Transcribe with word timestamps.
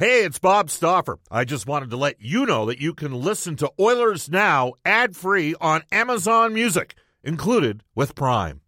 Hey, 0.00 0.24
it's 0.24 0.38
Bob 0.38 0.70
Stauffer. 0.70 1.18
I 1.30 1.44
just 1.44 1.66
wanted 1.66 1.90
to 1.90 1.98
let 1.98 2.22
you 2.22 2.46
know 2.46 2.64
that 2.64 2.80
you 2.80 2.94
can 2.94 3.12
listen 3.12 3.56
to 3.56 3.70
Oilers 3.78 4.30
Now 4.30 4.72
ad 4.82 5.14
free 5.14 5.54
on 5.60 5.82
Amazon 5.92 6.54
Music, 6.54 6.94
included 7.22 7.84
with 7.94 8.14
Prime. 8.14 8.62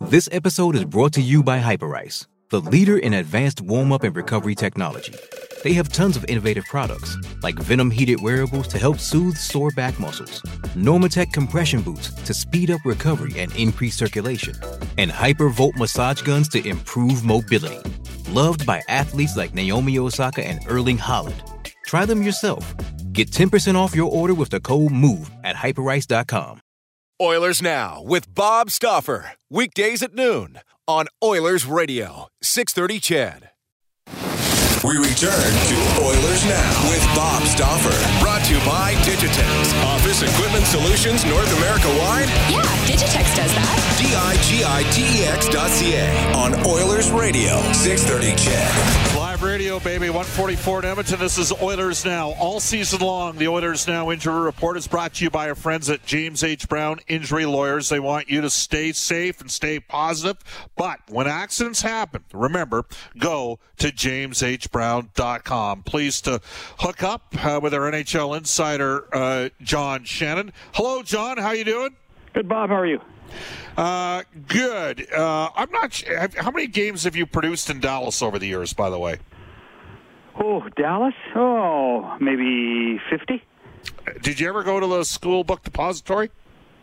This 0.00 0.30
episode 0.32 0.76
is 0.76 0.86
brought 0.86 1.12
to 1.12 1.20
you 1.20 1.42
by 1.42 1.58
Hyperice, 1.58 2.26
the 2.48 2.62
leader 2.62 2.96
in 2.96 3.12
advanced 3.12 3.60
warm 3.60 3.92
up 3.92 4.02
and 4.02 4.16
recovery 4.16 4.54
technology. 4.54 5.14
They 5.62 5.74
have 5.74 5.92
tons 5.92 6.16
of 6.16 6.24
innovative 6.24 6.64
products, 6.64 7.18
like 7.42 7.56
Venom 7.56 7.90
heated 7.90 8.22
wearables 8.22 8.68
to 8.68 8.78
help 8.78 9.00
soothe 9.00 9.36
sore 9.36 9.72
back 9.72 10.00
muscles, 10.00 10.40
Normatec 10.74 11.34
compression 11.34 11.82
boots 11.82 12.14
to 12.24 12.32
speed 12.32 12.70
up 12.70 12.80
recovery 12.86 13.38
and 13.38 13.54
increase 13.56 13.94
circulation, 13.94 14.54
and 14.96 15.10
Hypervolt 15.10 15.76
massage 15.76 16.22
guns 16.22 16.48
to 16.48 16.66
improve 16.66 17.24
mobility 17.24 17.78
loved 18.34 18.66
by 18.66 18.82
athletes 18.88 19.36
like 19.36 19.54
Naomi 19.54 19.98
Osaka 19.98 20.44
and 20.46 20.60
Erling 20.66 20.98
Haaland. 20.98 21.40
Try 21.86 22.04
them 22.04 22.22
yourself. 22.22 22.74
Get 23.12 23.30
10% 23.30 23.76
off 23.76 23.94
your 23.94 24.10
order 24.10 24.34
with 24.34 24.50
the 24.50 24.60
code 24.60 24.90
MOVE 24.92 25.30
at 25.44 25.56
hyperice.com. 25.56 26.60
Oilers 27.22 27.62
Now 27.62 28.02
with 28.02 28.34
Bob 28.34 28.70
Stauffer. 28.70 29.32
Weekdays 29.48 30.02
at 30.02 30.14
noon 30.14 30.58
on 30.88 31.06
Oilers 31.22 31.64
Radio, 31.64 32.26
630 32.42 33.00
CHED. 33.00 33.50
We 34.84 34.98
return 34.98 35.32
to 35.32 36.04
Oilers 36.04 36.44
Now 36.44 36.90
with 36.90 37.02
Bob 37.16 37.42
Stauffer. 37.44 37.96
Brought 38.22 38.44
to 38.44 38.52
you 38.52 38.60
by 38.66 38.92
Digitex. 38.96 39.82
Office 39.82 40.20
Equipment 40.20 40.66
Solutions 40.66 41.24
North 41.24 41.50
America 41.56 41.88
wide? 41.98 42.28
Yeah, 42.50 42.60
Digitex 42.84 43.34
does 43.34 43.54
that. 43.54 43.96
D-I-G-I-T-E-X 43.98 45.48
dot 45.48 45.70
C-A 45.70 46.32
on 46.34 46.52
Oilers 46.66 47.10
Radio, 47.10 47.62
630 47.72 48.36
CHED. 48.36 49.13
Radio, 49.54 49.78
baby. 49.78 50.08
144 50.08 50.80
in 50.80 50.84
Edmonton. 50.84 51.20
This 51.20 51.38
is 51.38 51.52
Oilers 51.62 52.04
Now. 52.04 52.30
All 52.40 52.58
season 52.58 53.00
long, 53.00 53.38
the 53.38 53.46
Oilers 53.46 53.86
Now 53.86 54.10
injury 54.10 54.40
report 54.40 54.76
is 54.76 54.88
brought 54.88 55.14
to 55.14 55.22
you 55.22 55.30
by 55.30 55.48
our 55.48 55.54
friends 55.54 55.88
at 55.88 56.04
James 56.04 56.42
H. 56.42 56.68
Brown 56.68 56.98
Injury 57.06 57.46
Lawyers. 57.46 57.88
They 57.88 58.00
want 58.00 58.28
you 58.28 58.40
to 58.40 58.50
stay 58.50 58.90
safe 58.90 59.40
and 59.40 59.48
stay 59.48 59.78
positive. 59.78 60.38
But 60.74 60.98
when 61.08 61.28
accidents 61.28 61.82
happen, 61.82 62.24
remember, 62.32 62.84
go 63.16 63.60
to 63.76 63.92
jameshbrown.com. 63.92 65.82
Pleased 65.84 66.24
to 66.24 66.40
hook 66.80 67.04
up 67.04 67.32
uh, 67.44 67.60
with 67.62 67.74
our 67.74 67.88
NHL 67.92 68.36
insider, 68.36 69.06
uh, 69.14 69.50
John 69.62 70.02
Shannon. 70.02 70.52
Hello, 70.72 71.04
John. 71.04 71.38
How 71.38 71.52
you 71.52 71.64
doing? 71.64 71.94
Good, 72.32 72.48
Bob. 72.48 72.70
How 72.70 72.80
are 72.80 72.86
you? 72.86 73.00
Uh, 73.76 74.24
good. 74.48 75.12
Uh, 75.12 75.50
I'm 75.54 75.70
not. 75.70 76.02
How 76.38 76.50
many 76.50 76.66
games 76.66 77.04
have 77.04 77.14
you 77.14 77.24
produced 77.24 77.70
in 77.70 77.78
Dallas 77.78 78.20
over 78.20 78.40
the 78.40 78.48
years? 78.48 78.72
By 78.72 78.90
the 78.90 78.98
way. 78.98 79.20
Oh, 80.38 80.68
Dallas. 80.76 81.14
Oh, 81.34 82.16
maybe 82.20 83.00
fifty. 83.10 83.42
Did 84.22 84.40
you 84.40 84.48
ever 84.48 84.62
go 84.62 84.80
to 84.80 84.86
the 84.86 85.04
school 85.04 85.44
book 85.44 85.62
depository? 85.62 86.30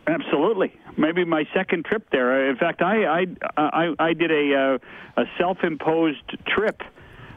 Absolutely. 0.08 0.74
Maybe 0.98 1.26
my 1.26 1.46
second 1.54 1.86
trip 1.86 2.10
there. 2.12 2.50
In 2.50 2.58
fact, 2.58 2.82
I 2.82 3.06
I 3.06 3.26
I, 3.58 3.94
I 4.00 4.14
did 4.14 4.32
a 4.32 4.80
uh, 5.18 5.22
a 5.22 5.26
self-imposed 5.38 6.38
trip. 6.48 6.82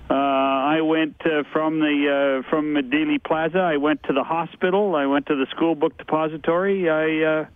Uh, 0.09 0.15
I 0.15 0.81
went 0.83 1.17
uh, 1.25 1.45
from 1.53 1.81
the 1.81 2.43
uh, 2.45 2.49
from 2.51 2.75
Dealey 2.75 3.23
Plaza. 3.23 3.59
I 3.59 3.79
went 3.79 4.03
to 4.05 4.13
the 4.13 4.25
hospital. 4.25 4.97
I 4.97 5.07
went 5.07 5.27
to 5.27 5.35
the 5.35 5.47
school 5.51 5.75
book 5.75 5.97
depository. 5.99 6.91
I 6.91 7.41
uh, 7.41 7.47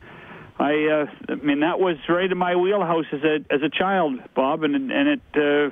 I, 0.58 0.86
uh, 0.86 1.06
I 1.28 1.34
mean, 1.36 1.60
that 1.60 1.78
was 1.78 1.96
right 2.08 2.30
in 2.30 2.36
my 2.36 2.56
wheelhouse 2.56 3.06
as 3.12 3.22
a 3.22 3.36
as 3.50 3.62
a 3.62 3.68
child, 3.68 4.18
Bob, 4.34 4.64
and 4.64 4.74
and 4.90 5.08
it 5.08 5.20
uh, 5.34 5.70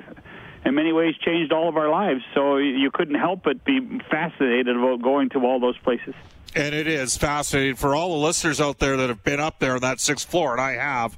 in 0.65 0.75
many 0.75 0.91
ways 0.93 1.15
changed 1.17 1.51
all 1.51 1.69
of 1.69 1.77
our 1.77 1.89
lives. 1.89 2.21
So 2.33 2.57
you 2.57 2.91
couldn't 2.91 3.15
help 3.15 3.43
but 3.43 3.63
be 3.63 3.79
fascinated 4.09 4.75
about 4.75 5.01
going 5.01 5.29
to 5.29 5.39
all 5.45 5.59
those 5.59 5.77
places. 5.77 6.13
And 6.55 6.73
it 6.73 6.87
is 6.87 7.17
fascinating 7.17 7.75
for 7.75 7.93
all 7.95 8.09
the 8.19 8.25
listeners 8.25 8.59
out 8.59 8.79
there 8.79 8.97
that 8.97 9.09
have 9.09 9.23
been 9.23 9.39
up 9.39 9.59
there 9.59 9.73
on 9.75 9.81
that 9.81 9.99
sixth 9.99 10.29
floor, 10.29 10.53
and 10.53 10.61
I 10.61 10.73
have. 10.73 11.17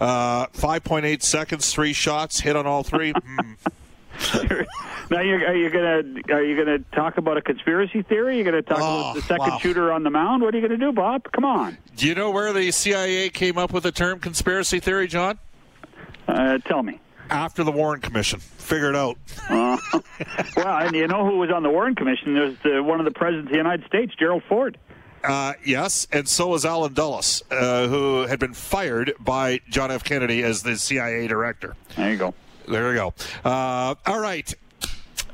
Uh, 0.00 0.46
5.8 0.48 1.22
seconds, 1.22 1.72
three 1.72 1.92
shots, 1.92 2.40
hit 2.40 2.56
on 2.56 2.66
all 2.66 2.82
three. 2.82 3.12
mm. 3.14 4.66
now, 5.10 5.20
you're, 5.20 5.46
are 5.46 5.54
you 5.54 5.70
gonna 5.70 6.02
are 6.34 6.42
you 6.42 6.56
gonna 6.56 6.78
talk 6.92 7.16
about 7.16 7.36
a 7.36 7.40
conspiracy 7.42 8.02
theory? 8.02 8.36
You're 8.36 8.44
gonna 8.44 8.62
talk 8.62 8.78
Oh, 8.80 9.00
about 9.00 9.14
the 9.14 9.22
second 9.22 9.48
wow. 9.50 9.58
shooter 9.58 9.92
on 9.92 10.02
the 10.02 10.10
mound? 10.10 10.42
What 10.42 10.54
are 10.54 10.58
you 10.58 10.66
gonna 10.66 10.78
do, 10.78 10.92
Bob? 10.92 11.30
Come 11.32 11.44
on, 11.44 11.78
Do 11.96 12.06
you 12.06 12.14
know 12.14 12.30
where 12.30 12.52
the 12.52 12.70
CIA 12.70 13.30
came 13.30 13.56
up 13.56 13.72
with 13.72 13.84
the 13.84 13.92
term 13.92 14.18
conspiracy 14.20 14.80
theory, 14.80 15.06
John? 15.08 15.38
uh, 16.28 16.58
tell 16.58 16.82
me. 16.82 17.00
After 17.30 17.64
the 17.64 17.72
Warren 17.72 18.00
Commission. 18.00 18.40
Figure 18.40 18.90
it 18.90 18.96
out. 18.96 19.18
Uh, 19.48 19.78
well, 20.56 20.78
and 20.86 20.94
you 20.94 21.06
know 21.06 21.24
who 21.24 21.38
was 21.38 21.50
on 21.50 21.62
the 21.62 21.70
Warren 21.70 21.94
Commission? 21.94 22.34
There 22.34 22.44
was 22.44 22.56
the, 22.62 22.82
one 22.82 23.00
of 23.00 23.04
the 23.04 23.12
presidents 23.12 23.48
of 23.48 23.52
the 23.52 23.58
United 23.58 23.86
States, 23.86 24.14
Gerald 24.18 24.42
Ford. 24.48 24.78
Uh, 25.22 25.54
yes, 25.64 26.06
and 26.12 26.28
so 26.28 26.48
was 26.48 26.66
Alan 26.66 26.92
Dulles, 26.92 27.42
uh, 27.50 27.88
who 27.88 28.22
had 28.26 28.38
been 28.38 28.52
fired 28.52 29.14
by 29.18 29.60
John 29.70 29.90
F. 29.90 30.04
Kennedy 30.04 30.42
as 30.42 30.62
the 30.62 30.76
CIA 30.76 31.26
director. 31.26 31.74
There 31.96 32.10
you 32.10 32.18
go. 32.18 32.34
There 32.68 32.92
you 32.92 32.98
go. 32.98 33.14
Uh, 33.42 33.94
all 34.06 34.20
right. 34.20 34.52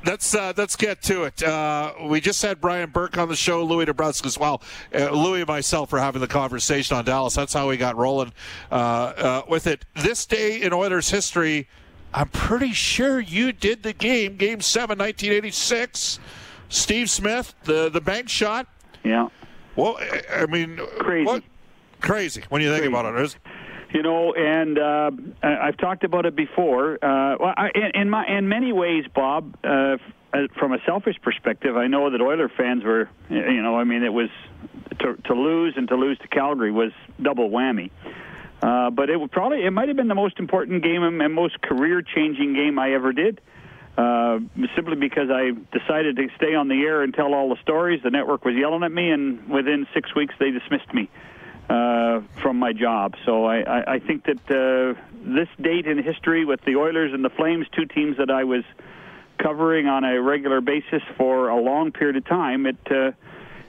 Let's 0.04 0.34
uh, 0.34 0.54
let's 0.56 0.76
get 0.76 1.02
to 1.02 1.24
it. 1.24 1.42
Uh, 1.42 1.92
we 2.06 2.22
just 2.22 2.40
had 2.40 2.58
Brian 2.58 2.88
Burke 2.88 3.18
on 3.18 3.28
the 3.28 3.36
show, 3.36 3.62
Louis 3.62 3.84
DeBrusk 3.84 4.24
as 4.24 4.38
well. 4.38 4.62
Uh, 4.94 5.10
Louis 5.10 5.40
and 5.40 5.48
myself 5.48 5.92
were 5.92 6.00
having 6.00 6.22
the 6.22 6.26
conversation 6.26 6.96
on 6.96 7.04
Dallas. 7.04 7.34
That's 7.34 7.52
how 7.52 7.68
we 7.68 7.76
got 7.76 7.96
rolling 7.96 8.32
uh, 8.72 8.74
uh, 8.74 9.42
with 9.46 9.66
it. 9.66 9.84
This 9.96 10.24
day 10.24 10.62
in 10.62 10.72
Oilers 10.72 11.10
history, 11.10 11.68
I'm 12.12 12.28
pretty 12.28 12.72
sure 12.72 13.20
you 13.20 13.52
did 13.52 13.82
the 13.82 13.92
game, 13.92 14.36
Game 14.36 14.60
Seven, 14.60 14.98
1986. 14.98 16.18
Steve 16.68 17.10
Smith, 17.10 17.54
the 17.64 17.88
the 17.88 18.00
bank 18.00 18.28
shot. 18.28 18.66
Yeah. 19.04 19.28
Well, 19.76 19.98
I- 20.32 20.46
mean, 20.46 20.78
Crazy. 20.98 21.24
What? 21.26 21.42
Crazy 22.00 22.42
when 22.48 22.62
you 22.62 22.68
think 22.70 22.82
Crazy. 22.82 22.92
about 22.92 23.14
it. 23.14 23.18
It's- 23.22 23.36
You 23.92 24.02
know, 24.02 24.32
and 24.34 24.78
uh, 24.78 25.10
I've 25.42 25.76
talked 25.78 26.04
about 26.04 26.24
it 26.26 26.36
before. 26.36 26.94
Uh, 27.04 27.36
well, 27.40 27.54
I, 27.56 27.70
in, 27.74 28.02
in 28.02 28.10
my 28.10 28.24
in 28.26 28.48
many 28.48 28.72
ways, 28.72 29.04
Bob, 29.12 29.56
uh, 29.64 29.96
uh, 30.32 30.46
from 30.58 30.72
a 30.72 30.78
selfish 30.86 31.16
perspective, 31.22 31.76
I 31.76 31.88
know 31.88 32.08
that 32.10 32.20
Oiler 32.20 32.48
fans 32.48 32.84
were, 32.84 33.08
you 33.28 33.60
know, 33.62 33.76
I 33.76 33.82
mean, 33.84 34.04
it 34.04 34.12
was 34.12 34.30
to, 35.00 35.16
to 35.16 35.34
lose 35.34 35.74
and 35.76 35.88
to 35.88 35.96
lose 35.96 36.18
to 36.18 36.28
Calgary 36.28 36.70
was 36.70 36.92
double 37.20 37.50
whammy. 37.50 37.90
Uh, 38.62 38.90
but 38.90 39.08
it 39.08 39.18
would 39.18 39.30
probably 39.30 39.64
it 39.64 39.70
might 39.70 39.88
have 39.88 39.96
been 39.96 40.08
the 40.08 40.14
most 40.14 40.38
important 40.38 40.82
game 40.82 41.02
and 41.02 41.34
most 41.34 41.60
career 41.62 42.02
changing 42.02 42.54
game 42.54 42.78
I 42.78 42.92
ever 42.92 43.12
did. 43.12 43.40
Uh, 43.98 44.38
simply 44.76 44.96
because 44.96 45.28
I 45.30 45.50
decided 45.76 46.16
to 46.16 46.28
stay 46.36 46.54
on 46.54 46.68
the 46.68 46.80
air 46.82 47.02
and 47.02 47.12
tell 47.12 47.34
all 47.34 47.50
the 47.50 47.60
stories. 47.60 48.00
The 48.02 48.10
network 48.10 48.44
was 48.44 48.54
yelling 48.54 48.82
at 48.82 48.92
me, 48.92 49.10
and 49.10 49.48
within 49.48 49.86
six 49.92 50.14
weeks 50.14 50.34
they 50.38 50.50
dismissed 50.50 50.94
me 50.94 51.10
uh, 51.68 52.20
from 52.40 52.58
my 52.58 52.72
job. 52.72 53.14
So 53.26 53.44
I, 53.44 53.60
I, 53.60 53.94
I 53.94 53.98
think 53.98 54.24
that 54.24 54.38
uh, 54.48 55.00
this 55.12 55.48
date 55.60 55.86
in 55.86 56.02
history 56.02 56.44
with 56.44 56.60
the 56.62 56.76
Oilers 56.76 57.12
and 57.12 57.24
the 57.24 57.30
Flames, 57.30 57.66
two 57.72 57.84
teams 57.84 58.16
that 58.18 58.30
I 58.30 58.44
was 58.44 58.64
covering 59.38 59.86
on 59.86 60.04
a 60.04 60.20
regular 60.20 60.60
basis 60.60 61.02
for 61.16 61.48
a 61.48 61.60
long 61.60 61.92
period 61.92 62.16
of 62.16 62.26
time, 62.26 62.66
it 62.66 62.78
uh, 62.90 63.12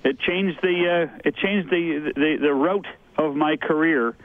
it 0.04 0.20
changed 0.20 0.60
the 0.62 1.10
uh, 1.10 1.20
it 1.26 1.36
changed 1.36 1.70
the, 1.70 2.12
the 2.16 2.38
the 2.42 2.54
route 2.54 2.88
of 3.18 3.36
my 3.36 3.58
career. 3.58 4.16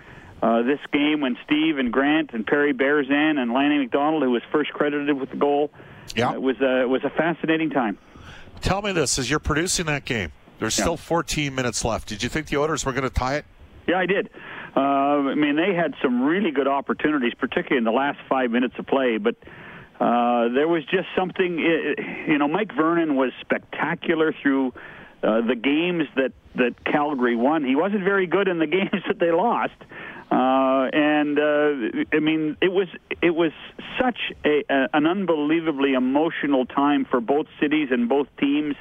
This 0.42 0.80
game 0.92 1.20
when 1.20 1.36
Steve 1.44 1.78
and 1.78 1.92
Grant 1.92 2.30
and 2.32 2.46
Perry 2.46 2.72
Berezan 2.72 3.38
and 3.38 3.52
Lanny 3.52 3.78
McDonald, 3.78 4.22
who 4.22 4.30
was 4.30 4.42
first 4.52 4.72
credited 4.72 5.18
with 5.18 5.30
the 5.30 5.36
goal, 5.36 5.70
Yeah. 6.14 6.30
uh, 6.30 6.40
was 6.40 6.60
a 6.60 6.86
was 6.86 7.02
a 7.04 7.10
fascinating 7.10 7.70
time. 7.70 7.98
Tell 8.62 8.80
me 8.82 8.92
this: 8.92 9.18
as 9.18 9.28
you're 9.30 9.38
producing 9.40 9.86
that 9.86 10.04
game, 10.04 10.32
there's 10.58 10.78
Yeah. 10.78 10.84
still 10.84 10.96
14 10.96 11.54
minutes 11.54 11.84
left. 11.84 12.08
Did 12.08 12.22
you 12.22 12.28
think 12.28 12.46
the 12.46 12.56
Oilers 12.58 12.86
were 12.86 12.92
going 12.92 13.04
to 13.08 13.10
tie 13.14 13.34
it? 13.34 13.44
Yeah, 13.86 13.98
I 13.98 14.06
did. 14.06 14.30
Uh, 14.76 14.80
I 15.30 15.34
mean, 15.34 15.56
they 15.56 15.74
had 15.74 15.94
some 16.02 16.22
really 16.22 16.50
good 16.50 16.68
opportunities, 16.68 17.32
particularly 17.34 17.78
in 17.78 17.84
the 17.84 17.92
last 17.92 18.18
five 18.28 18.50
minutes 18.50 18.74
of 18.78 18.86
play. 18.86 19.16
But 19.18 19.36
uh, 20.00 20.48
there 20.48 20.68
was 20.68 20.84
just 20.86 21.08
something. 21.16 21.58
You 21.58 22.38
know, 22.38 22.48
Mike 22.48 22.72
Vernon 22.74 23.16
was 23.16 23.32
spectacular 23.40 24.32
through 24.42 24.74
uh, 25.22 25.40
the 25.42 25.54
games 25.54 26.04
that 26.16 26.32
that 26.56 26.84
Calgary 26.84 27.36
won. 27.36 27.64
He 27.64 27.74
wasn't 27.76 28.04
very 28.04 28.26
good 28.26 28.48
in 28.48 28.58
the 28.58 28.66
games 28.78 29.02
that 29.06 29.18
they 29.18 29.30
lost. 29.32 29.74
Uh, 30.36 30.90
and 30.92 31.38
uh, 31.38 32.04
I 32.12 32.20
mean, 32.20 32.58
it 32.60 32.70
was 32.70 32.88
it 33.22 33.30
was 33.30 33.52
such 33.98 34.18
a, 34.44 34.64
a, 34.68 34.88
an 34.92 35.06
unbelievably 35.06 35.94
emotional 35.94 36.66
time 36.66 37.06
for 37.10 37.22
both 37.22 37.46
cities 37.58 37.88
and 37.90 38.06
both 38.06 38.26
teams. 38.38 38.74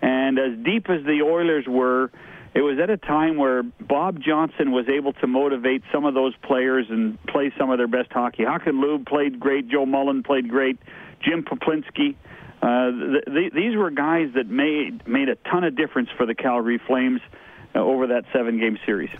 And 0.00 0.38
as 0.38 0.56
deep 0.64 0.88
as 0.88 1.04
the 1.04 1.20
Oilers 1.22 1.66
were, 1.68 2.10
it 2.54 2.62
was 2.62 2.78
at 2.82 2.88
a 2.88 2.96
time 2.96 3.36
where 3.36 3.62
Bob 3.62 4.22
Johnson 4.22 4.70
was 4.70 4.88
able 4.88 5.12
to 5.14 5.26
motivate 5.26 5.82
some 5.92 6.06
of 6.06 6.14
those 6.14 6.34
players 6.36 6.86
and 6.88 7.22
play 7.26 7.52
some 7.58 7.68
of 7.68 7.76
their 7.76 7.88
best 7.88 8.10
hockey. 8.10 8.44
Hakan 8.44 8.82
Loob 8.82 9.06
played 9.06 9.38
great. 9.38 9.68
Joe 9.68 9.84
Mullen 9.84 10.22
played 10.22 10.48
great. 10.48 10.78
Jim 11.20 11.44
Peplinski. 11.44 12.14
Uh, 12.62 12.90
th- 12.90 13.24
th- 13.26 13.52
these 13.52 13.76
were 13.76 13.90
guys 13.90 14.30
that 14.34 14.48
made 14.48 15.06
made 15.06 15.28
a 15.28 15.34
ton 15.50 15.62
of 15.62 15.76
difference 15.76 16.08
for 16.16 16.24
the 16.24 16.34
Calgary 16.34 16.80
Flames 16.86 17.20
uh, 17.74 17.80
over 17.80 18.06
that 18.06 18.24
seven-game 18.32 18.78
series. 18.86 19.10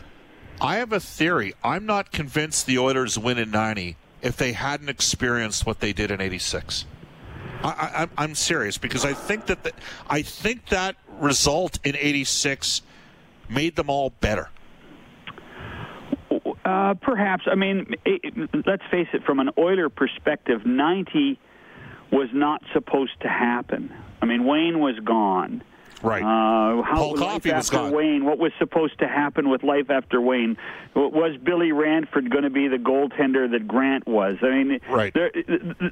I 0.61 0.77
have 0.77 0.93
a 0.93 1.01
theory. 1.01 1.55
I'm 1.63 1.87
not 1.87 2.13
convinced 2.13 2.67
the 2.67 2.79
Oilers 2.79 3.19
win 3.19 3.39
in 3.39 3.51
90 3.51 3.97
if 4.23 4.37
they 4.37 4.53
hadn't 4.53 4.89
experienced 4.89 5.67
what 5.67 5.81
they 5.81 5.93
did 5.93 6.11
in 6.11 6.21
86. 6.21 6.87
I, 7.63 8.09
am 8.19 8.35
serious 8.35 8.79
because 8.79 9.05
I 9.05 9.13
think 9.13 9.47
that 9.47 9.65
the, 9.65 9.73
I 10.09 10.23
think 10.23 10.67
that 10.69 10.97
result 11.21 11.79
in 11.85 11.97
'86 11.97 12.83
made 13.49 13.77
them 13.77 13.91
all 13.91 14.11
better. 14.21 14.51
Uh, 16.65 16.95
perhaps. 16.95 17.45
I 17.51 17.55
mean, 17.55 17.95
it, 18.05 18.67
let's 18.67 18.83
face 18.91 19.09
it. 19.13 19.23
From 19.25 19.41
an 19.41 19.51
Oiler 19.59 19.89
perspective, 19.89 20.67
'90 20.67 21.39
was 22.13 22.29
not 22.33 22.63
supposed 22.73 23.21
to 23.21 23.29
happen. 23.29 23.93
I 24.23 24.27
mean, 24.27 24.45
Wayne 24.45 24.81
was 24.81 24.99
gone. 25.01 25.63
Right. 26.07 26.23
Uh, 26.23 26.83
how 26.83 26.95
Paul 26.95 27.17
Coffey 27.17 27.53
was 27.53 27.67
after 27.67 27.77
gone. 27.79 27.93
Wayne? 27.93 28.25
What 28.25 28.39
was 28.39 28.53
supposed 28.59 28.99
to 29.01 29.09
happen 29.09 29.49
with 29.49 29.63
life 29.63 29.91
after 29.91 30.21
Wayne? 30.21 30.57
Was 30.95 31.37
Billy 31.43 31.73
Ranford 31.73 32.31
going 32.31 32.45
to 32.45 32.51
be 32.51 32.69
the 32.69 32.77
goaltender 32.77 33.51
that 33.51 33.67
Grant 33.67 34.07
was? 34.07 34.37
I 34.43 34.51
mean, 34.51 34.81
right. 34.89 35.13
there, 35.13 35.33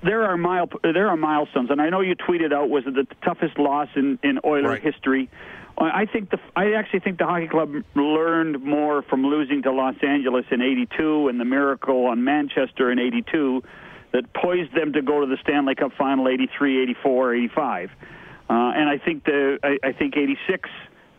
there 0.02 0.24
are 0.24 0.36
mile 0.36 0.68
there 0.82 1.08
are 1.08 1.16
milestones, 1.16 1.70
and 1.70 1.80
I 1.80 1.90
know 1.90 2.00
you 2.00 2.14
tweeted 2.14 2.52
out 2.52 2.70
was 2.70 2.84
it 2.86 2.94
the 2.94 3.06
toughest 3.24 3.58
loss 3.58 3.88
in 3.96 4.18
in 4.22 4.38
Oiler 4.44 4.70
right. 4.70 4.82
history. 4.82 5.28
I 5.76 6.06
think 6.06 6.30
the 6.30 6.38
I 6.54 6.74
actually 6.74 7.00
think 7.00 7.18
the 7.18 7.26
hockey 7.26 7.48
club 7.48 7.74
learned 7.96 8.62
more 8.62 9.02
from 9.02 9.26
losing 9.26 9.62
to 9.64 9.72
Los 9.72 9.96
Angeles 10.06 10.44
in 10.52 10.62
'82 10.62 11.28
and 11.28 11.40
the 11.40 11.44
miracle 11.44 12.06
on 12.06 12.22
Manchester 12.22 12.92
in 12.92 13.00
'82 13.00 13.62
that 14.12 14.32
poised 14.32 14.72
them 14.72 14.92
to 14.92 15.02
go 15.02 15.20
to 15.20 15.26
the 15.26 15.36
Stanley 15.42 15.74
Cup 15.74 15.90
final 15.98 16.28
'83, 16.28 16.82
'84, 16.82 17.34
'85. 17.34 17.90
Uh, 18.48 18.72
and 18.76 18.88
I 18.88 18.98
think 18.98 19.24
the 19.24 19.58
I, 19.62 19.78
I 19.88 19.92
think 19.92 20.16
'86 20.16 20.68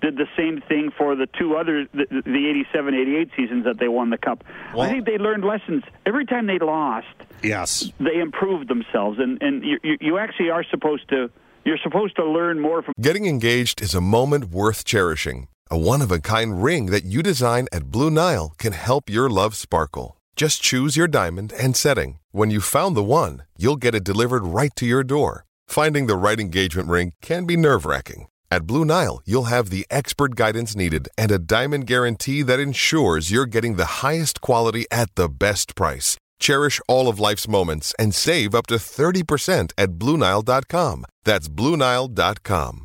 did 0.01 0.17
the 0.17 0.27
same 0.37 0.61
thing 0.61 0.91
for 0.95 1.15
the 1.15 1.27
two 1.39 1.55
other 1.55 1.87
the, 1.93 2.05
the 2.09 2.49
87 2.49 2.93
88 2.93 3.29
seasons 3.35 3.65
that 3.65 3.79
they 3.79 3.87
won 3.87 4.09
the 4.09 4.17
cup. 4.17 4.43
Well, 4.73 4.83
i 4.83 4.89
think 4.91 5.05
they 5.05 5.17
learned 5.17 5.43
lessons. 5.43 5.83
Every 6.05 6.25
time 6.25 6.45
they 6.47 6.59
lost 6.59 7.07
yes. 7.41 7.91
they 7.99 8.19
improved 8.19 8.67
themselves. 8.67 9.19
And 9.19 9.41
and 9.41 9.63
you, 9.63 9.77
you 9.83 10.17
actually 10.17 10.49
are 10.49 10.63
supposed 10.63 11.09
to 11.09 11.29
you're 11.63 11.79
supposed 11.81 12.15
to 12.17 12.25
learn 12.25 12.59
more 12.59 12.83
from 12.83 12.93
getting 13.01 13.25
engaged 13.25 13.81
is 13.81 13.95
a 13.95 14.01
moment 14.01 14.45
worth 14.45 14.83
cherishing 14.85 15.47
a 15.71 15.77
one-of-a-kind 15.77 16.61
ring 16.61 16.85
that 16.87 17.05
you 17.05 17.23
design 17.23 17.67
at 17.71 17.85
blue 17.85 18.11
nile 18.11 18.53
can 18.59 18.73
help 18.73 19.09
your 19.09 19.27
love 19.27 19.55
sparkle. 19.55 20.15
Just 20.35 20.61
choose 20.61 20.95
your 20.95 21.07
diamond 21.07 21.51
and 21.53 21.75
setting. 21.75 22.19
When 22.31 22.51
you 22.51 22.61
found 22.61 22.95
the 22.95 23.03
one 23.03 23.43
you'll 23.57 23.77
get 23.77 23.95
it 23.95 24.03
delivered 24.03 24.43
right 24.45 24.75
to 24.75 24.85
your 24.85 25.03
door 25.03 25.45
Finding 25.67 26.07
the 26.07 26.15
right 26.15 26.39
engagement 26.39 26.87
ring 26.87 27.13
can 27.21 27.45
be 27.45 27.57
nerve 27.57 27.85
wracking. 27.85 28.27
At 28.49 28.65
Blue 28.67 28.85
Nile, 28.85 29.21
you'll 29.25 29.51
have 29.55 29.69
the 29.69 29.85
expert 29.89 30.35
guidance 30.35 30.75
needed 30.75 31.09
and 31.17 31.31
a 31.31 31.39
diamond 31.39 31.87
guarantee 31.87 32.41
that 32.43 32.59
ensures 32.59 33.31
you're 33.31 33.45
getting 33.45 33.75
the 33.75 34.01
highest 34.05 34.39
quality 34.39 34.85
at 34.91 35.13
the 35.15 35.27
best 35.27 35.75
price. 35.75 36.17
Cherish 36.39 36.79
all 36.87 37.07
of 37.07 37.19
life's 37.19 37.47
moments 37.47 37.93
and 37.97 38.13
save 38.13 38.53
up 38.55 38.67
to 38.67 38.75
30% 38.75 39.71
at 39.77 39.91
BlueNile.com. 39.93 41.05
That's 41.23 41.49
BlueNile.com. 41.49 42.84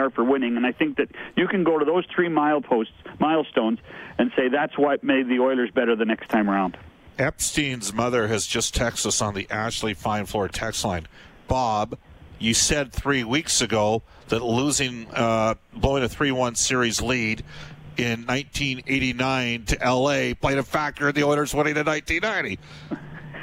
Are 0.00 0.10
for 0.10 0.24
winning. 0.24 0.56
And 0.56 0.66
I 0.66 0.72
think 0.72 0.96
that 0.96 1.08
you 1.36 1.46
can 1.46 1.64
go 1.64 1.78
to 1.78 1.84
those 1.84 2.04
three 2.14 2.28
mileposts, 2.28 2.88
milestones, 3.18 3.78
and 4.18 4.32
say 4.36 4.48
that's 4.48 4.76
what 4.76 5.04
made 5.04 5.28
the 5.28 5.38
Oilers 5.38 5.70
better 5.70 5.94
the 5.94 6.04
next 6.04 6.28
time 6.28 6.50
around. 6.50 6.76
Epstein's 7.18 7.92
mother 7.92 8.28
has 8.28 8.46
just 8.46 8.74
texted 8.74 9.06
us 9.06 9.20
on 9.20 9.34
the 9.34 9.46
Ashley 9.50 9.94
Fine 9.94 10.26
Floor 10.26 10.48
text 10.48 10.84
line. 10.84 11.06
Bob, 11.48 11.98
you 12.38 12.54
said 12.54 12.92
three 12.92 13.24
weeks 13.24 13.60
ago 13.60 14.02
that 14.28 14.42
losing, 14.42 15.06
uh, 15.12 15.54
blowing 15.74 16.02
a 16.02 16.08
3 16.08 16.32
1 16.32 16.54
series 16.54 17.02
lead 17.02 17.44
in 17.98 18.24
1989 18.24 19.64
to 19.66 19.78
LA 19.84 20.32
played 20.34 20.56
a 20.56 20.62
factor 20.62 21.10
in 21.10 21.14
the 21.14 21.22
Oilers 21.22 21.54
winning 21.54 21.76
in 21.76 21.84
1990 21.84 22.58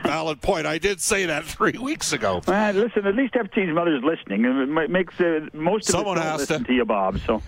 valid 0.08 0.42
point. 0.42 0.66
I 0.66 0.78
did 0.78 1.02
say 1.02 1.26
that 1.26 1.46
three 1.46 1.78
weeks 1.78 2.14
ago. 2.14 2.42
Uh, 2.48 2.72
listen, 2.76 3.06
at 3.06 3.16
least 3.16 3.36
Epstein's 3.36 3.74
mother's 3.74 4.04
listening. 4.04 4.46
It 4.46 4.90
makes 4.90 5.20
uh, 5.20 5.48
most 5.54 5.90
of 5.90 5.94
Someone 5.94 6.18
it 6.18 6.24
has 6.24 6.42
listen 6.42 6.62
to. 6.64 6.68
to 6.68 6.74
you, 6.74 6.86
Bob. 6.86 7.20
So. 7.26 7.42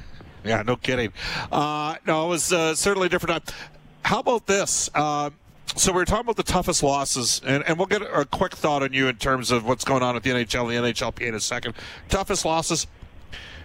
Yeah, 0.43 0.61
no 0.61 0.75
kidding. 0.75 1.11
Uh, 1.51 1.95
no, 2.07 2.25
it 2.25 2.29
was 2.29 2.53
uh, 2.53 2.75
certainly 2.75 3.07
a 3.07 3.09
different 3.09 3.45
time. 3.45 3.55
How 4.03 4.19
about 4.19 4.47
this? 4.47 4.89
Uh, 4.93 5.31
so 5.75 5.91
we 5.91 6.01
are 6.01 6.05
talking 6.05 6.25
about 6.25 6.35
the 6.35 6.43
toughest 6.43 6.81
losses, 6.81 7.41
and, 7.45 7.63
and 7.67 7.77
we'll 7.77 7.87
get 7.87 8.01
a 8.01 8.25
quick 8.25 8.55
thought 8.55 8.81
on 8.81 8.93
you 8.93 9.07
in 9.07 9.17
terms 9.17 9.51
of 9.51 9.65
what's 9.65 9.83
going 9.83 10.01
on 10.01 10.15
at 10.15 10.23
the 10.23 10.31
NHL 10.31 10.75
and 10.75 10.85
the 10.85 10.91
NHLP 10.91 11.21
in 11.21 11.35
a 11.35 11.39
second. 11.39 11.75
Toughest 12.09 12.45
losses 12.45 12.87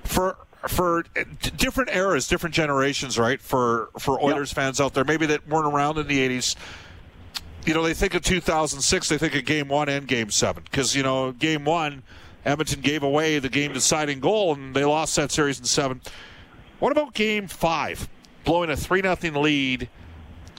for 0.05 0.37
for 0.69 1.05
different 1.57 1.95
eras, 1.95 2.27
different 2.27 2.55
generations, 2.55 3.19
right? 3.19 3.41
For 3.41 3.89
for 3.99 4.23
Oilers 4.23 4.51
yep. 4.51 4.57
fans 4.57 4.81
out 4.81 4.95
there, 4.95 5.05
maybe 5.05 5.27
that 5.27 5.47
weren't 5.49 5.67
around 5.67 5.99
in 5.99 6.07
the 6.07 6.29
'80s 6.29 6.57
you 7.67 7.75
know, 7.75 7.83
they 7.83 7.95
think 7.95 8.15
of 8.15 8.23
2006, 8.23 9.09
they 9.09 9.19
think 9.19 9.35
of 9.35 9.45
game 9.45 9.69
one 9.69 9.89
and 9.89 10.07
game 10.07 10.31
seven. 10.31 10.63
Because, 10.65 10.95
you 10.95 11.03
know, 11.03 11.33
game 11.33 11.65
one, 11.65 12.03
Edmonton 12.45 12.81
gave 12.81 13.03
away 13.03 13.39
the 13.39 13.49
game 13.49 13.73
deciding 13.73 14.21
goal 14.21 14.55
and 14.55 14.75
they 14.75 14.85
lost 14.85 15.17
that 15.17 15.31
series 15.31 15.59
in 15.59 15.65
seven. 15.65 16.01
What 16.79 16.93
about 16.93 17.15
game 17.15 17.47
five? 17.47 18.09
Blowing 18.45 18.71
a 18.71 18.77
3 18.77 19.03
0 19.03 19.41
lead, 19.41 19.89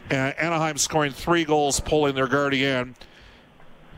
Anaheim 0.09 0.77
scoring 0.77 1.11
three 1.11 1.45
goals, 1.45 1.79
pulling 1.79 2.15
their 2.15 2.27
guardian. 2.27 2.95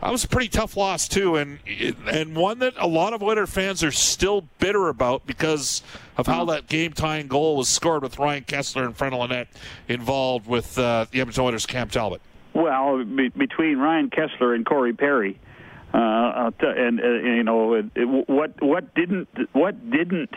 That 0.01 0.11
was 0.11 0.23
a 0.23 0.27
pretty 0.27 0.49
tough 0.49 0.77
loss 0.77 1.07
too, 1.07 1.37
and 1.37 1.59
and 2.05 2.35
one 2.35 2.59
that 2.59 2.73
a 2.77 2.85
lot 2.85 3.13
of 3.13 3.23
Oilers 3.23 3.49
fans 3.49 3.83
are 3.83 3.91
still 3.91 4.41
bitter 4.59 4.89
about 4.89 5.25
because 5.25 5.81
of 6.17 6.27
how 6.27 6.45
that 6.45 6.67
game-tying 6.67 7.27
goal 7.27 7.55
was 7.57 7.67
scored 7.67 8.03
with 8.03 8.19
Ryan 8.19 8.43
Kesler 8.43 8.85
in 8.85 8.93
front 8.93 9.15
of 9.15 9.21
Lynette 9.21 9.47
involved 9.87 10.45
with 10.45 10.77
uh, 10.77 11.07
the 11.09 11.21
Edmonton 11.21 11.45
Oilers' 11.45 11.65
Cam 11.65 11.89
Talbot. 11.89 12.21
Well, 12.57 13.03
be, 13.05 13.29
between 13.29 13.77
Ryan 13.77 14.09
Kesler 14.09 14.55
and 14.55 14.65
Corey 14.65 14.91
Perry, 14.91 15.39
uh, 15.93 16.49
and 16.59 16.99
uh, 16.99 17.07
you 17.07 17.43
know 17.43 17.75
it, 17.75 17.85
it, 17.93 18.05
what 18.27 18.59
what 18.63 18.95
didn't 18.95 19.27
what 19.53 19.91
didn't 19.91 20.31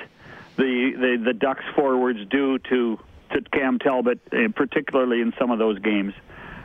the, 0.57 0.93
the 0.97 1.23
the 1.25 1.33
Ducks 1.33 1.65
forwards 1.75 2.19
do 2.29 2.59
to 2.59 2.99
to 3.33 3.41
Cam 3.55 3.79
Talbot, 3.79 4.21
uh, 4.33 4.37
particularly 4.55 5.23
in 5.23 5.33
some 5.39 5.51
of 5.51 5.59
those 5.59 5.79
games. 5.79 6.13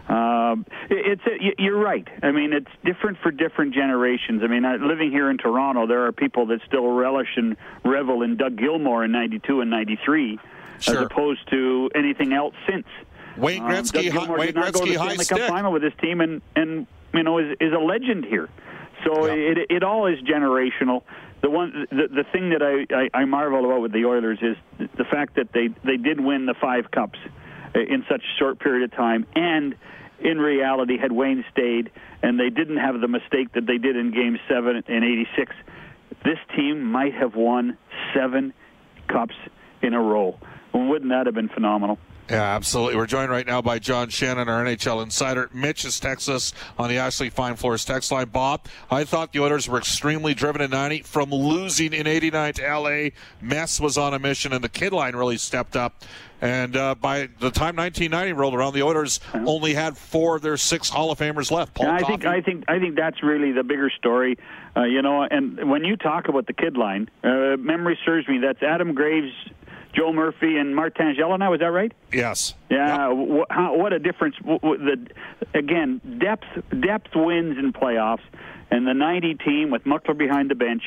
Uh, 0.09 0.57
it's 0.89 1.21
it, 1.25 1.55
you're 1.57 1.79
right. 1.79 2.07
I 2.21 2.31
mean, 2.31 2.51
it's 2.51 2.71
different 2.83 3.19
for 3.23 3.31
different 3.31 3.73
generations. 3.73 4.41
I 4.43 4.47
mean, 4.47 4.63
living 4.85 5.09
here 5.09 5.29
in 5.29 5.37
Toronto, 5.37 5.87
there 5.87 6.05
are 6.05 6.11
people 6.11 6.47
that 6.47 6.59
still 6.67 6.87
relish 6.89 7.29
and 7.37 7.55
revel 7.85 8.23
in 8.23 8.35
Doug 8.35 8.57
Gilmour 8.57 9.05
in 9.05 9.13
'92 9.13 9.61
and 9.61 9.71
'93, 9.71 10.37
sure. 10.81 10.97
as 10.97 11.01
opposed 11.01 11.49
to 11.51 11.89
anything 11.95 12.33
else 12.33 12.55
since. 12.69 12.87
Wayne 13.37 13.63
um, 13.63 13.69
Gretzky, 13.69 14.13
um, 14.15 14.29
Wayne 14.29 14.47
did 14.47 14.55
not 14.55 14.65
Gretzky 14.65 14.73
go 14.73 14.85
to 14.85 14.91
the 14.91 14.93
Stanley 14.95 15.23
stick. 15.23 15.37
Cup 15.37 15.49
final 15.49 15.71
with 15.71 15.83
his 15.83 15.93
team, 16.01 16.21
and 16.21 16.41
and 16.55 16.87
you 17.13 17.23
know 17.23 17.39
is 17.39 17.55
is 17.59 17.73
a 17.73 17.79
legend 17.79 18.25
here. 18.25 18.49
So 19.03 19.27
yeah. 19.27 19.33
it 19.33 19.57
it 19.69 19.83
all 19.83 20.07
is 20.07 20.19
generational. 20.21 21.03
The 21.41 21.49
one 21.49 21.87
the 21.91 22.07
the 22.07 22.23
thing 22.31 22.49
that 22.49 22.61
I, 22.61 22.95
I 22.95 23.21
I 23.21 23.25
marvel 23.25 23.65
about 23.65 23.81
with 23.81 23.91
the 23.91 24.05
Oilers 24.05 24.39
is 24.41 24.57
the 24.97 25.05
fact 25.05 25.35
that 25.35 25.51
they 25.53 25.69
they 25.83 25.97
did 25.97 26.19
win 26.19 26.45
the 26.45 26.55
five 26.59 26.91
cups 26.91 27.19
in 27.73 28.05
such 28.09 28.21
a 28.21 28.39
short 28.39 28.59
period 28.59 28.83
of 28.89 28.95
time, 28.97 29.25
and 29.35 29.75
in 30.19 30.39
reality, 30.39 30.97
had 30.97 31.11
Wayne 31.11 31.43
stayed 31.51 31.91
and 32.25 32.39
they 32.39 32.49
didn't 32.49 32.77
have 32.77 32.99
the 33.01 33.07
mistake 33.07 33.51
that 33.53 33.67
they 33.67 33.77
did 33.77 33.95
in 33.95 34.11
Game 34.11 34.39
Seven 34.49 34.81
in 34.87 35.03
'86, 35.03 35.53
this 36.23 36.39
team 36.55 36.83
might 36.83 37.13
have 37.13 37.35
won 37.35 37.77
seven 38.15 38.53
cups 39.07 39.35
in 39.81 39.93
a 39.93 40.01
row. 40.01 40.39
Wouldn't 40.73 41.11
that 41.11 41.27
have 41.27 41.35
been 41.35 41.49
phenomenal? 41.49 41.99
Yeah, 42.29 42.41
absolutely. 42.41 42.95
We're 42.95 43.05
joined 43.05 43.29
right 43.29 43.45
now 43.45 43.61
by 43.61 43.77
John 43.77 44.09
Shannon, 44.09 44.49
our 44.49 44.63
NHL 44.65 45.03
insider. 45.03 45.49
Mitch 45.53 45.85
is 45.85 45.99
Texas 45.99 46.53
on 46.77 46.89
the 46.89 46.97
Ashley 46.97 47.29
Fine 47.29 47.55
Floors 47.55 47.85
text 47.85 48.11
line. 48.11 48.29
Bob, 48.29 48.65
I 48.89 49.03
thought 49.03 49.31
the 49.31 49.41
Oilers 49.41 49.69
were 49.69 49.77
extremely 49.77 50.33
driven 50.33 50.61
in 50.61 50.71
90 50.71 51.01
from 51.03 51.29
losing 51.29 51.93
in 51.93 52.07
89 52.07 52.53
to 52.53 52.79
LA. 52.79 53.09
Mess 53.41 53.79
was 53.79 53.95
on 53.97 54.15
a 54.15 54.19
mission, 54.19 54.53
and 54.53 54.63
the 54.63 54.69
kid 54.69 54.91
line 54.91 55.15
really 55.15 55.37
stepped 55.37 55.75
up. 55.75 56.03
And 56.41 56.75
uh, 56.75 56.95
by 56.95 57.29
the 57.39 57.51
time 57.51 57.75
1990 57.75 58.33
rolled 58.33 58.55
around, 58.55 58.73
the 58.73 58.83
Oilers 58.83 59.19
only 59.33 59.73
had 59.73 59.95
four 59.95 60.35
of 60.35 60.41
their 60.41 60.57
six 60.57 60.89
Hall 60.89 61.11
of 61.11 61.19
Famers 61.19 61.51
left. 61.51 61.75
Paul 61.75 61.87
I 61.87 61.99
think 61.99 62.25
I 62.25 62.41
think 62.41 62.65
I 62.67 62.79
think 62.79 62.95
that's 62.95 63.23
really 63.23 63.51
the 63.51 63.63
bigger 63.63 63.89
story, 63.89 64.37
uh, 64.75 64.83
you 64.83 65.01
know. 65.01 65.23
And 65.23 65.69
when 65.69 65.85
you 65.85 65.95
talk 65.95 66.27
about 66.27 66.47
the 66.47 66.53
kid 66.53 66.75
line, 66.75 67.09
uh, 67.23 67.55
memory 67.57 67.97
serves 68.05 68.27
me. 68.27 68.39
That's 68.39 68.61
Adam 68.61 68.93
Graves, 68.93 69.31
Joe 69.95 70.11
Murphy 70.11 70.57
and 70.57 70.75
Martin 70.75 71.15
Gelinas. 71.17 71.49
Was 71.49 71.59
that 71.61 71.67
right? 71.67 71.91
Yes. 72.11 72.53
Yeah. 72.69 73.07
Yep. 73.09 73.17
What, 73.17 73.47
how, 73.51 73.75
what 73.77 73.93
a 73.93 73.99
difference! 73.99 74.35
The 74.43 75.07
again, 75.53 76.01
depth 76.19 76.45
depth 76.81 77.15
wins 77.15 77.57
in 77.57 77.73
playoffs. 77.73 78.23
And 78.71 78.87
the 78.87 78.93
90 78.95 79.35
team 79.35 79.69
with 79.69 79.83
Muckler 79.83 80.17
behind 80.17 80.49
the 80.49 80.55
bench, 80.55 80.81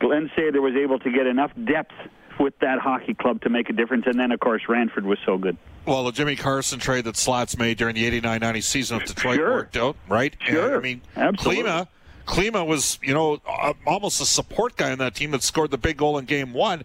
Glen 0.00 0.30
Sather 0.36 0.62
was 0.62 0.74
able 0.74 0.98
to 1.00 1.10
get 1.10 1.26
enough 1.26 1.50
depth 1.62 1.92
with 2.40 2.58
that 2.60 2.78
hockey 2.78 3.12
club 3.14 3.42
to 3.42 3.50
make 3.50 3.68
a 3.68 3.72
difference. 3.74 4.04
And 4.06 4.18
then, 4.18 4.32
of 4.32 4.40
course, 4.40 4.62
Ranford 4.68 5.04
was 5.04 5.18
so 5.26 5.36
good. 5.36 5.56
Well, 5.84 6.04
the 6.04 6.12
Jimmy 6.12 6.36
Carson 6.36 6.78
trade 6.78 7.04
that 7.04 7.16
Slats 7.16 7.58
made 7.58 7.76
during 7.78 7.94
the 7.96 8.20
89-90 8.20 8.62
season 8.62 8.96
of 8.96 9.04
Detroit 9.04 9.36
Sure. 9.36 9.50
worked 9.50 9.76
out, 9.76 9.96
right? 10.08 10.34
Sure. 10.40 10.66
And, 10.66 10.74
I 10.76 10.78
mean, 10.80 11.00
Absolutely. 11.16 11.64
Klima, 11.64 11.88
Klima 12.26 12.66
was, 12.66 12.98
you 13.02 13.12
know, 13.12 13.40
almost 13.86 14.20
a 14.22 14.26
support 14.26 14.76
guy 14.76 14.90
in 14.90 14.98
that 15.00 15.14
team 15.14 15.30
that 15.32 15.42
scored 15.42 15.70
the 15.70 15.78
big 15.78 15.96
goal 15.98 16.16
in 16.18 16.24
game 16.24 16.52
one. 16.54 16.84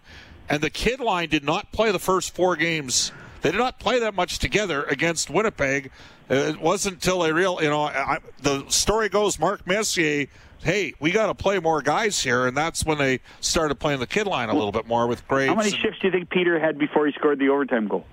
And 0.49 0.61
the 0.61 0.69
kid 0.69 0.99
line 0.99 1.29
did 1.29 1.43
not 1.43 1.71
play 1.71 1.91
the 1.91 1.99
first 1.99 2.35
four 2.35 2.55
games. 2.55 3.11
They 3.41 3.51
did 3.51 3.57
not 3.57 3.79
play 3.79 3.99
that 3.99 4.13
much 4.13 4.39
together 4.39 4.83
against 4.83 5.29
Winnipeg. 5.29 5.91
It 6.29 6.59
wasn't 6.59 6.95
until 6.95 7.19
they 7.19 7.31
real, 7.31 7.61
you 7.61 7.69
know, 7.69 7.83
I, 7.83 8.19
the 8.41 8.65
story 8.69 9.09
goes 9.09 9.37
Mark 9.37 9.67
Messier, 9.67 10.27
hey, 10.63 10.93
we 10.99 11.11
got 11.11 11.27
to 11.27 11.35
play 11.35 11.59
more 11.59 11.81
guys 11.81 12.21
here. 12.21 12.47
And 12.47 12.55
that's 12.55 12.85
when 12.85 12.97
they 12.97 13.19
started 13.41 13.75
playing 13.75 13.99
the 13.99 14.07
kid 14.07 14.27
line 14.27 14.49
a 14.49 14.53
little 14.53 14.71
bit 14.71 14.87
more 14.87 15.07
with 15.07 15.27
Graves. 15.27 15.49
How 15.49 15.55
many 15.55 15.71
and- 15.71 15.79
shifts 15.79 15.99
do 15.99 16.07
you 16.07 16.11
think 16.11 16.29
Peter 16.29 16.59
had 16.59 16.77
before 16.77 17.05
he 17.05 17.13
scored 17.13 17.39
the 17.39 17.49
overtime 17.49 17.87
goal? 17.87 18.05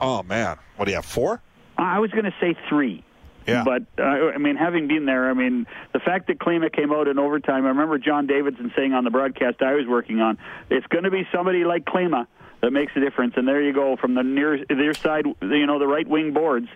oh, 0.00 0.22
man. 0.24 0.56
What 0.76 0.86
do 0.86 0.90
you 0.90 0.96
have, 0.96 1.04
four? 1.04 1.40
I 1.78 2.00
was 2.00 2.10
going 2.10 2.24
to 2.24 2.34
say 2.40 2.56
three. 2.68 3.04
Yeah. 3.46 3.64
But 3.64 3.82
uh, 3.98 4.02
I 4.02 4.38
mean, 4.38 4.56
having 4.56 4.88
been 4.88 5.06
there, 5.06 5.28
I 5.30 5.34
mean, 5.34 5.66
the 5.92 5.98
fact 6.00 6.28
that 6.28 6.38
Klima 6.38 6.72
came 6.72 6.92
out 6.92 7.08
in 7.08 7.18
overtime. 7.18 7.64
I 7.64 7.68
remember 7.68 7.98
John 7.98 8.26
Davidson 8.26 8.72
saying 8.76 8.92
on 8.92 9.04
the 9.04 9.10
broadcast 9.10 9.62
I 9.62 9.74
was 9.74 9.86
working 9.86 10.20
on, 10.20 10.38
"It's 10.70 10.86
going 10.86 11.04
to 11.04 11.10
be 11.10 11.26
somebody 11.32 11.64
like 11.64 11.84
Klima 11.84 12.26
that 12.60 12.70
makes 12.70 12.92
a 12.96 13.00
difference." 13.00 13.34
And 13.36 13.46
there 13.48 13.60
you 13.60 13.72
go 13.72 13.96
from 13.96 14.14
the 14.14 14.22
near 14.22 14.64
near 14.70 14.94
side, 14.94 15.26
you 15.40 15.66
know, 15.66 15.78
the 15.78 15.86
right 15.88 16.06
wing 16.06 16.32
boards, 16.32 16.68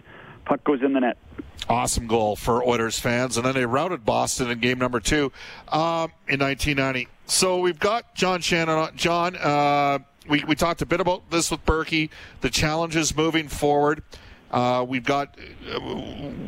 puck 0.44 0.64
goes 0.64 0.82
in 0.82 0.92
the 0.92 1.00
net. 1.00 1.18
awesome 1.68 2.06
goal 2.06 2.36
for 2.36 2.62
Oilers 2.64 2.98
fans, 2.98 3.36
and 3.36 3.44
then 3.46 3.54
they 3.54 3.66
routed 3.66 4.04
Boston 4.04 4.50
in 4.50 4.58
game 4.60 4.78
number 4.78 5.00
two 5.00 5.32
um, 5.68 6.12
in 6.28 6.40
1990. 6.40 7.08
So 7.26 7.58
we've 7.58 7.78
got 7.78 8.14
John 8.14 8.40
Shannon. 8.40 8.76
on. 8.76 8.96
John, 8.96 9.36
uh, 9.36 9.98
we 10.28 10.44
we 10.44 10.54
talked 10.54 10.82
a 10.82 10.86
bit 10.86 11.00
about 11.00 11.30
this 11.30 11.50
with 11.50 11.64
Burkie, 11.64 12.10
the 12.40 12.50
challenges 12.50 13.16
moving 13.16 13.48
forward. 13.48 14.02
Uh, 14.56 14.82
we've 14.82 15.04
got 15.04 15.36
uh, 15.70 15.78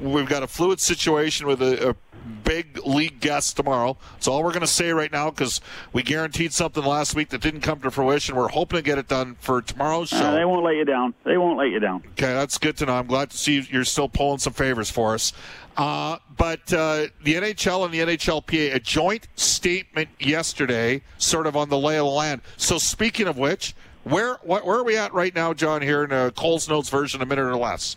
we've 0.00 0.30
got 0.30 0.42
a 0.42 0.46
fluid 0.46 0.80
situation 0.80 1.46
with 1.46 1.60
a, 1.60 1.90
a 1.90 1.96
big 2.42 2.80
league 2.86 3.20
guest 3.20 3.58
tomorrow. 3.58 3.98
That's 4.14 4.26
all 4.26 4.42
we're 4.42 4.52
going 4.52 4.62
to 4.62 4.66
say 4.66 4.92
right 4.92 5.12
now 5.12 5.28
because 5.28 5.60
we 5.92 6.02
guaranteed 6.02 6.54
something 6.54 6.82
last 6.82 7.14
week 7.14 7.28
that 7.28 7.42
didn't 7.42 7.60
come 7.60 7.80
to 7.80 7.90
fruition. 7.90 8.34
We're 8.34 8.48
hoping 8.48 8.78
to 8.78 8.82
get 8.82 8.96
it 8.96 9.08
done 9.08 9.36
for 9.40 9.60
tomorrow's 9.60 10.08
show. 10.08 10.16
Uh, 10.16 10.34
they 10.36 10.46
won't 10.46 10.64
let 10.64 10.76
you 10.76 10.86
down. 10.86 11.12
They 11.24 11.36
won't 11.36 11.58
let 11.58 11.68
you 11.68 11.80
down. 11.80 12.02
Okay, 12.12 12.32
that's 12.32 12.56
good 12.56 12.78
to 12.78 12.86
know. 12.86 12.94
I'm 12.94 13.08
glad 13.08 13.28
to 13.28 13.36
see 13.36 13.60
you're 13.70 13.84
still 13.84 14.08
pulling 14.08 14.38
some 14.38 14.54
favors 14.54 14.88
for 14.88 15.12
us. 15.12 15.34
Uh, 15.76 16.16
but 16.34 16.72
uh, 16.72 17.08
the 17.24 17.34
NHL 17.34 17.84
and 17.84 17.92
the 17.92 18.00
NHLPA, 18.00 18.74
a 18.74 18.80
joint 18.80 19.28
statement 19.36 20.08
yesterday, 20.18 21.02
sort 21.18 21.46
of 21.46 21.56
on 21.56 21.68
the 21.68 21.78
lay 21.78 21.98
of 21.98 22.06
the 22.06 22.10
land. 22.10 22.40
So, 22.56 22.78
speaking 22.78 23.28
of 23.28 23.36
which, 23.36 23.74
where 24.04 24.34
wh- 24.36 24.64
where 24.66 24.78
are 24.78 24.84
we 24.84 24.96
at 24.96 25.12
right 25.14 25.34
now, 25.34 25.54
John? 25.54 25.82
Here 25.82 26.04
in 26.04 26.12
a 26.12 26.30
Cole's 26.30 26.68
Notes 26.68 26.88
version, 26.88 27.22
a 27.22 27.26
minute 27.26 27.44
or 27.44 27.56
less. 27.56 27.96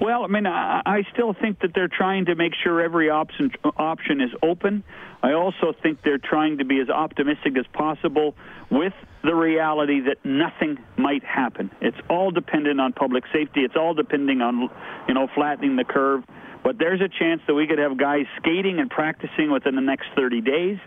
Well, 0.00 0.22
I 0.22 0.28
mean, 0.28 0.46
I, 0.46 0.80
I 0.86 1.02
still 1.12 1.34
think 1.34 1.60
that 1.60 1.74
they're 1.74 1.88
trying 1.88 2.26
to 2.26 2.36
make 2.36 2.52
sure 2.62 2.80
every 2.80 3.10
option 3.10 3.50
option 3.76 4.20
is 4.20 4.30
open. 4.42 4.84
I 5.22 5.32
also 5.32 5.74
think 5.82 6.02
they're 6.02 6.18
trying 6.18 6.58
to 6.58 6.64
be 6.64 6.80
as 6.80 6.88
optimistic 6.88 7.58
as 7.58 7.66
possible 7.72 8.36
with 8.70 8.92
the 9.24 9.34
reality 9.34 10.00
that 10.02 10.24
nothing 10.24 10.78
might 10.96 11.24
happen. 11.24 11.72
It's 11.80 11.96
all 12.08 12.30
dependent 12.30 12.80
on 12.80 12.92
public 12.92 13.24
safety. 13.32 13.62
It's 13.62 13.74
all 13.74 13.94
depending 13.94 14.40
on, 14.40 14.70
you 15.08 15.14
know, 15.14 15.26
flattening 15.34 15.74
the 15.74 15.84
curve. 15.84 16.22
But 16.62 16.78
there's 16.78 17.00
a 17.00 17.08
chance 17.08 17.40
that 17.48 17.54
we 17.54 17.66
could 17.66 17.78
have 17.78 17.96
guys 17.96 18.26
skating 18.36 18.78
and 18.78 18.88
practicing 18.88 19.50
within 19.50 19.74
the 19.74 19.80
next 19.80 20.06
30 20.14 20.40
days. 20.40 20.78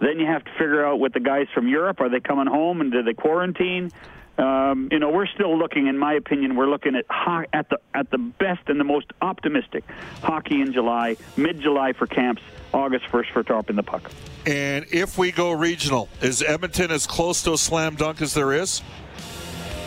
Then 0.00 0.20
you 0.20 0.26
have 0.26 0.44
to 0.44 0.50
figure 0.52 0.84
out 0.84 1.00
with 1.00 1.12
the 1.12 1.20
guys 1.20 1.46
from 1.52 1.68
Europe, 1.68 2.00
are 2.00 2.08
they 2.08 2.20
coming 2.20 2.46
home 2.46 2.80
and 2.80 2.92
do 2.92 3.02
they 3.02 3.14
quarantine? 3.14 3.90
Um, 4.38 4.88
you 4.92 5.00
know, 5.00 5.10
we're 5.10 5.26
still 5.26 5.58
looking. 5.58 5.88
In 5.88 5.98
my 5.98 6.14
opinion, 6.14 6.54
we're 6.54 6.68
looking 6.68 6.94
at 6.94 7.06
ho- 7.10 7.44
at 7.52 7.68
the 7.70 7.80
at 7.92 8.08
the 8.12 8.18
best 8.18 8.68
and 8.68 8.78
the 8.78 8.84
most 8.84 9.06
optimistic 9.20 9.82
hockey 10.22 10.60
in 10.60 10.72
July, 10.72 11.16
mid-July 11.36 11.92
for 11.92 12.06
camps, 12.06 12.40
August 12.72 13.06
1st 13.06 13.32
for 13.32 13.42
tarping 13.42 13.74
the 13.74 13.82
puck. 13.82 14.08
And 14.46 14.86
if 14.92 15.18
we 15.18 15.32
go 15.32 15.50
regional, 15.50 16.08
is 16.22 16.40
Edmonton 16.40 16.92
as 16.92 17.04
close 17.04 17.42
to 17.42 17.52
a 17.54 17.58
slam 17.58 17.96
dunk 17.96 18.22
as 18.22 18.32
there 18.32 18.52
is? 18.52 18.80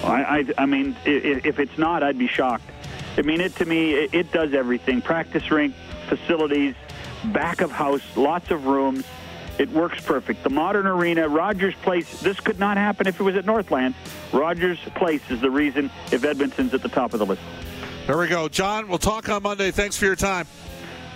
I, 0.03 0.23
I, 0.57 0.63
I 0.63 0.65
mean, 0.65 0.97
if 1.05 1.57
it's 1.57 1.77
not, 1.77 2.03
I'd 2.03 2.17
be 2.17 2.27
shocked. 2.27 2.69
I 3.17 3.21
mean, 3.21 3.39
it 3.39 3.55
to 3.57 3.65
me, 3.65 3.93
it, 3.93 4.13
it 4.13 4.31
does 4.33 4.53
everything: 4.53 5.01
practice 5.01 5.49
rink, 5.49 5.75
facilities, 6.09 6.75
back 7.25 7.61
of 7.61 7.71
house, 7.71 8.01
lots 8.17 8.51
of 8.51 8.65
rooms. 8.65 9.05
It 9.61 9.69
works 9.69 10.03
perfect. 10.03 10.43
The 10.43 10.49
modern 10.49 10.87
arena, 10.87 11.27
Rogers 11.27 11.75
Place. 11.83 12.19
This 12.21 12.39
could 12.39 12.57
not 12.57 12.77
happen 12.77 13.05
if 13.05 13.19
it 13.19 13.23
was 13.23 13.35
at 13.35 13.45
Northland. 13.45 13.93
Rogers 14.33 14.79
Place 14.95 15.21
is 15.29 15.39
the 15.39 15.51
reason 15.51 15.91
if 16.11 16.23
Edmonton's 16.23 16.73
at 16.73 16.81
the 16.81 16.89
top 16.89 17.13
of 17.13 17.19
the 17.19 17.27
list. 17.27 17.43
There 18.07 18.17
we 18.17 18.27
go, 18.27 18.49
John. 18.49 18.87
We'll 18.87 18.97
talk 18.97 19.29
on 19.29 19.43
Monday. 19.43 19.69
Thanks 19.69 19.95
for 19.95 20.05
your 20.05 20.15
time. 20.15 20.47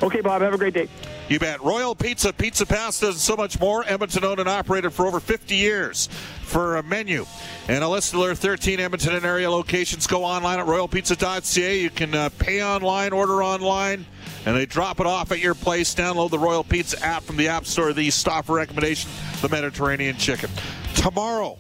Okay, 0.04 0.22
Bob. 0.22 0.44
Have 0.44 0.54
a 0.54 0.60
great 0.60 0.76
day. 0.76 0.88
You 1.28 1.40
bet. 1.40 1.64
Royal 1.64 1.96
Pizza, 1.96 2.32
Pizza 2.32 2.68
Pasta, 2.68 3.08
and 3.08 3.16
so 3.16 3.36
much 3.36 3.60
more. 3.60 3.84
Edmonton 3.88 4.24
owned 4.24 4.40
and 4.40 4.48
operated 4.48 4.94
for 4.94 5.08
over 5.08 5.20
50 5.20 5.56
years. 5.56 6.06
For 6.44 6.76
a 6.76 6.84
menu 6.84 7.26
and 7.68 7.84
a 7.84 7.90
list 7.90 8.14
of 8.14 8.20
their 8.20 8.36
13 8.36 8.80
Edmonton 8.80 9.16
and 9.16 9.26
area 9.26 9.50
locations, 9.50 10.06
go 10.06 10.24
online 10.24 10.60
at 10.60 10.68
royalpizza.ca. 10.68 11.80
You 11.80 11.90
can 11.90 12.14
uh, 12.14 12.30
pay 12.38 12.64
online, 12.64 13.12
order 13.12 13.42
online, 13.42 14.06
and 14.46 14.56
they 14.56 14.66
drop 14.66 15.00
it 15.00 15.06
off 15.06 15.32
at 15.32 15.40
your 15.40 15.56
place. 15.56 15.94
Download 15.94 16.30
the 16.30 16.40
Royal 16.40 16.64
Pizza 16.64 17.04
app 17.04 17.24
from 17.24 17.38
the 17.38 17.48
App 17.48 17.66
Store. 17.66 17.94
The 17.94 18.10
stop 18.12 18.50
recommendation, 18.50 19.10
the 19.42 19.50
Mediterranean 19.50 20.18
chicken. 20.18 20.50
Tomorrow, 20.96 21.58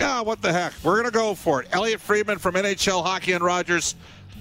ah, 0.00 0.22
what 0.22 0.42
the 0.42 0.52
heck? 0.52 0.72
We're 0.82 0.94
going 0.94 1.06
to 1.06 1.10
go 1.10 1.34
for 1.34 1.62
it. 1.62 1.68
Elliot 1.72 2.00
Friedman 2.00 2.38
from 2.38 2.54
NHL 2.54 3.02
Hockey 3.02 3.32
and 3.32 3.42
Rogers. 3.42 3.94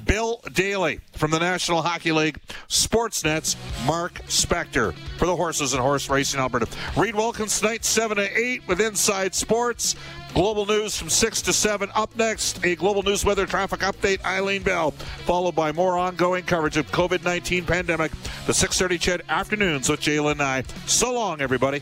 Bill 0.05 0.41
Daly 0.53 0.99
from 1.13 1.31
the 1.31 1.39
National 1.39 1.81
Hockey 1.81 2.11
League, 2.11 2.39
Sportsnet's 2.67 3.55
Mark 3.85 4.13
Spector 4.27 4.93
for 5.17 5.25
the 5.25 5.35
Horses 5.35 5.73
and 5.73 5.81
Horse 5.81 6.09
Racing 6.09 6.39
Alberta. 6.39 6.67
Reid 6.95 7.15
Wilkins 7.15 7.59
tonight, 7.59 7.83
7 7.83 8.17
to 8.17 8.37
8 8.37 8.67
with 8.67 8.81
Inside 8.81 9.35
Sports. 9.35 9.95
Global 10.33 10.65
news 10.65 10.97
from 10.97 11.09
6 11.09 11.41
to 11.43 11.53
7. 11.53 11.89
Up 11.95 12.13
next, 12.17 12.63
a 12.65 12.75
global 12.75 13.03
news 13.03 13.23
weather 13.23 13.45
traffic 13.45 13.79
update, 13.79 14.23
Eileen 14.25 14.63
Bell, 14.63 14.91
followed 14.91 15.55
by 15.55 15.71
more 15.71 15.97
ongoing 15.97 16.43
coverage 16.43 16.75
of 16.75 16.91
COVID 16.91 17.23
19 17.23 17.65
pandemic. 17.65 18.11
The 18.45 18.53
630 18.53 18.97
Ched 18.99 19.29
afternoons 19.29 19.89
with 19.89 20.01
Jalen 20.01 20.37
Nye. 20.37 20.63
So 20.87 21.13
long, 21.13 21.39
everybody. 21.39 21.81